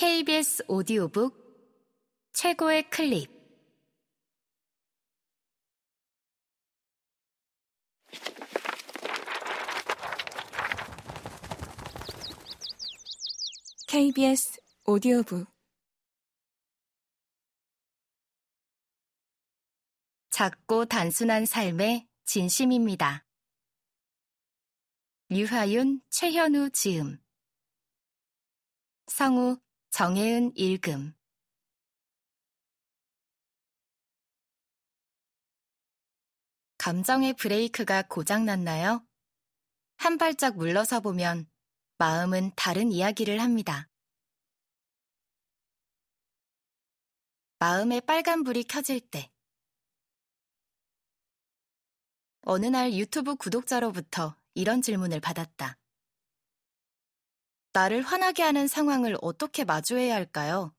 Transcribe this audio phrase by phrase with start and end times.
[0.00, 1.34] KBS 오디오북
[2.32, 3.28] 최고의 클립.
[13.88, 15.48] KBS 오디오북.
[20.30, 23.26] 작고 단순한 삶의 진심입니다.
[25.28, 27.18] 류하윤, 최현우 지음.
[29.08, 29.58] 성우
[29.90, 31.14] 정혜은 읽음
[36.78, 39.04] 감정의 브레이크가 고장났나요?
[39.96, 41.50] 한 발짝 물러서 보면
[41.98, 43.88] 마음은 다른 이야기를 합니다.
[47.58, 49.32] 마음의 빨간불이 켜질 때.
[52.42, 55.76] 어느 날 유튜브 구독자로부터 이런 질문을 받았다.
[57.78, 60.74] 나를 화나게 하는 상황을 어떻게 마주해야 할까요?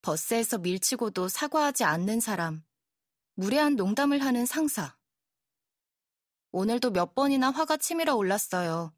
[0.00, 2.64] 버스에서 밀치고도 사과하지 않는 사람,
[3.34, 4.96] 무례한 농담을 하는 상사.
[6.50, 8.94] 오늘도 몇 번이나 화가 치밀어 올랐어요.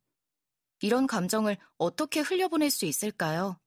[0.82, 3.58] 이런 감정을 어떻게 흘려보낼 수 있을까요?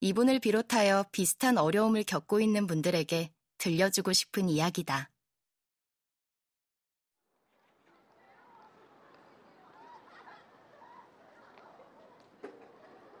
[0.00, 5.10] 이분을 비롯하여 비슷한 어려움을 겪고 있는 분들에게 들려주고 싶은 이야기다.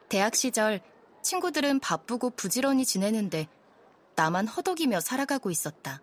[0.08, 0.80] 대학 시절
[1.22, 3.48] 친구들은 바쁘고 부지런히 지내는데
[4.14, 6.02] 나만 허덕이며 살아가고 있었다.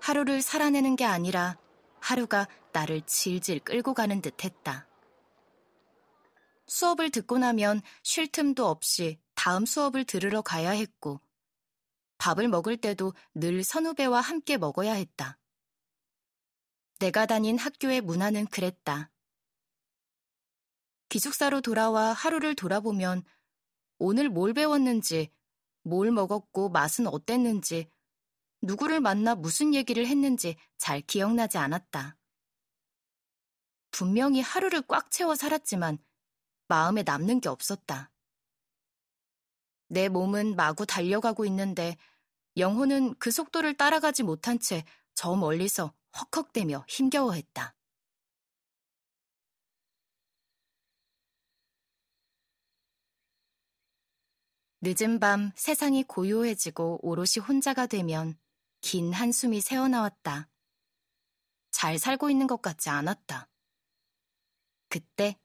[0.00, 1.56] 하루를 살아내는 게 아니라
[2.00, 4.88] 하루가 나를 질질 끌고 가는 듯 했다.
[6.66, 11.20] 수업을 듣고 나면 쉴 틈도 없이 다음 수업을 들으러 가야 했고,
[12.18, 15.38] 밥을 먹을 때도 늘 선후배와 함께 먹어야 했다.
[16.98, 19.09] 내가 다닌 학교의 문화는 그랬다.
[21.10, 23.22] 기숙사로 돌아와 하루를 돌아보면
[23.98, 25.30] 오늘 뭘 배웠는지,
[25.82, 27.90] 뭘 먹었고 맛은 어땠는지,
[28.62, 32.16] 누구를 만나 무슨 얘기를 했는지 잘 기억나지 않았다.
[33.90, 35.98] 분명히 하루를 꽉 채워 살았지만
[36.68, 38.10] 마음에 남는 게 없었다.
[39.88, 41.98] 내 몸은 마구 달려가고 있는데
[42.56, 44.82] 영혼은 그 속도를 따라가지 못한 채
[45.20, 47.74] 저 멀리서 헉헉대며 힘겨워했다.
[54.82, 58.38] 늦은 밤 세상이 고요해지고 오롯이 혼자가 되면
[58.80, 60.48] 긴 한숨이 새어나왔다.
[61.70, 63.48] 잘 살고 있는 것 같지 않았다.
[64.88, 65.38] 그때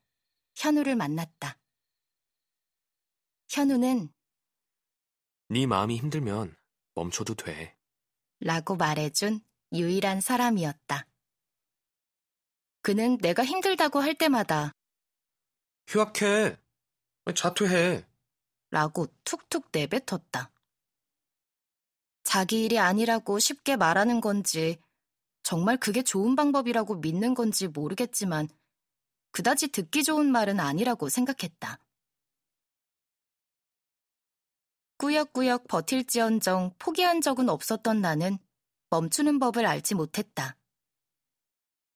[0.56, 1.59] 현우를 만났다.
[3.50, 4.13] 현우는
[5.50, 6.56] 네 마음이 힘들면
[6.94, 7.78] 멈춰도 돼.
[8.40, 9.41] 라고 말해준
[9.73, 11.06] 유일한 사람이었다.
[12.81, 14.72] 그는 내가 힘들다고 할 때마다
[15.88, 16.57] 휴학해.
[17.35, 18.15] 자퇴해.
[18.72, 20.52] 라고 툭툭 내뱉었다.
[22.24, 24.78] 자기 일이 아니라고 쉽게 말하는 건지,
[25.44, 28.50] 정말 그게 좋은 방법이라고 믿는 건지 모르겠지만,
[29.31, 31.80] 그다지 듣기 좋은 말은 아니라고 생각했다.
[34.97, 38.40] 꾸역꾸역 버틸지언정 포기한 적은 없었던 나는
[38.90, 40.56] 멈추는 법을 알지 못했다.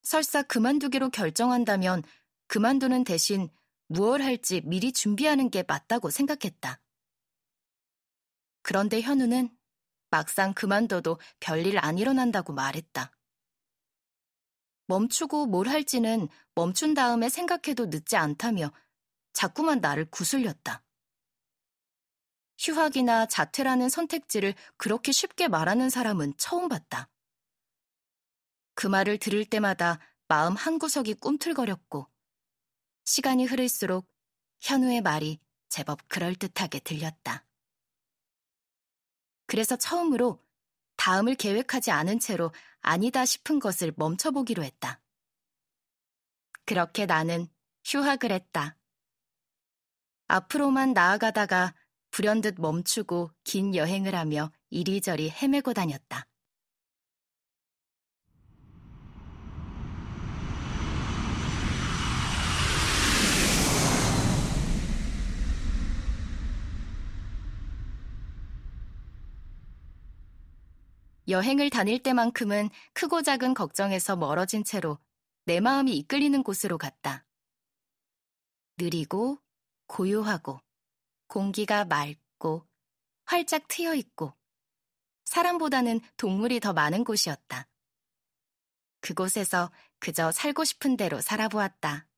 [0.04, 2.04] 설사 그만두기로 결정한다면
[2.48, 3.50] 그만두는 대신
[3.92, 6.80] 무얼 할지 미리 준비하는 게 맞다고 생각했다.
[8.62, 9.50] 그런데 현우는
[10.12, 13.12] 막상 그만둬도 별일 안 일어난다고 말했다.
[14.86, 18.72] 멈추고 뭘 할지는 멈춘 다음에 생각해도 늦지 않다며
[19.34, 20.84] 자꾸만 나를 구슬렸다.
[22.60, 27.10] 휴학이나 자퇴라는 선택지를 그렇게 쉽게 말하는 사람은 처음 봤다.
[28.76, 32.08] 그 말을 들을 때마다 마음 한구석이 꿈틀거렸고
[33.10, 34.08] 시간이 흐를수록
[34.62, 37.44] 현우의 말이 제법 그럴듯하게 들렸다.
[39.48, 40.40] 그래서 처음으로
[40.96, 45.02] 다음을 계획하지 않은 채로 아니다 싶은 것을 멈춰보기로 했다.
[46.66, 47.48] 그렇게 나는
[47.84, 48.78] 휴학을 했다.
[50.28, 51.74] 앞으로만 나아가다가
[52.12, 56.28] 불현듯 멈추고 긴 여행을 하며 이리저리 헤매고 다녔다.
[71.30, 74.98] 여행을 다닐 때만큼은 크고 작은 걱정에서 멀어진 채로
[75.46, 77.26] 내 마음이 이끌리는 곳으로 갔다.
[78.78, 79.38] 느리고
[79.88, 80.60] 고요하고
[81.28, 82.66] 공기가 맑고
[83.26, 84.34] 활짝 트여 있고
[85.26, 87.68] 사람보다는 동물이 더 많은 곳이었다.
[89.02, 92.09] 그곳에서 그저 살고 싶은 대로 살아보았다.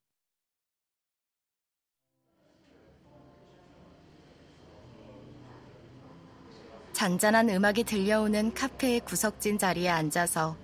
[7.02, 10.56] 잔잔한 음악이 들려오는 카페의 구석진 자리에 앉아서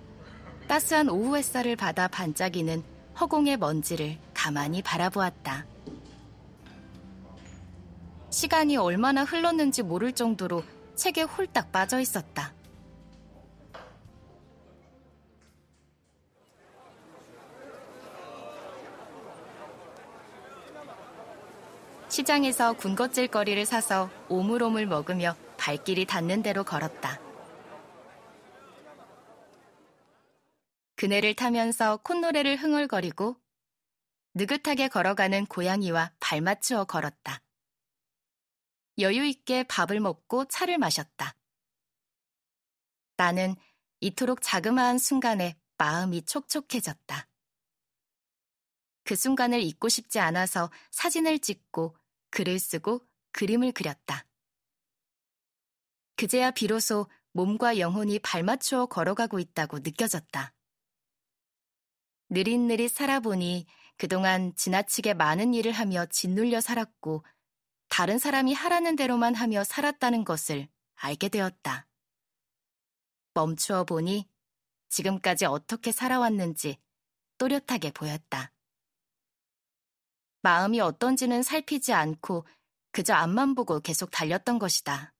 [0.68, 2.84] 따스한 오후 햇살을 받아 반짝이는
[3.18, 5.66] 허공의 먼지를 가만히 바라보았다.
[8.30, 10.62] 시간이 얼마나 흘렀는지 모를 정도로
[10.94, 12.52] 책에 홀딱 빠져 있었다.
[22.08, 25.34] 시장에서 군것질거리를 사서 오물오물 먹으며
[25.68, 27.20] 발길이 닿는 대로 걸었다.
[30.96, 33.36] 그네를 타면서 콧노래를 흥얼거리고
[34.32, 37.42] 느긋하게 걸어가는 고양이와 발맞추어 걸었다.
[38.98, 41.34] 여유 있게 밥을 먹고 차를 마셨다.
[43.18, 43.54] 나는
[44.00, 47.28] 이토록 자그마한 순간에 마음이 촉촉해졌다.
[49.04, 51.94] 그 순간을 잊고 싶지 않아서 사진을 찍고
[52.30, 54.27] 글을 쓰고 그림을 그렸다.
[56.18, 60.52] 그제야 비로소 몸과 영혼이 발맞추어 걸어가고 있다고 느껴졌다.
[62.30, 63.66] 느릿느릿 살아보니
[63.96, 67.24] 그동안 지나치게 많은 일을 하며 짓눌려 살았고
[67.88, 71.86] 다른 사람이 하라는 대로만 하며 살았다는 것을 알게 되었다.
[73.34, 74.28] 멈추어 보니
[74.88, 76.78] 지금까지 어떻게 살아왔는지
[77.38, 78.52] 또렷하게 보였다.
[80.42, 82.44] 마음이 어떤지는 살피지 않고
[82.90, 85.14] 그저 앞만 보고 계속 달렸던 것이다.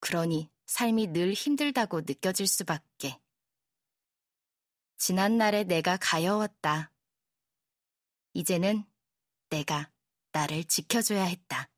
[0.00, 3.20] 그러니 삶이 늘 힘들다고 느껴질 수밖에.
[4.96, 6.92] 지난날에 내가 가여웠다.
[8.34, 8.84] 이제는
[9.48, 9.90] 내가
[10.32, 11.70] 나를 지켜줘야 했다.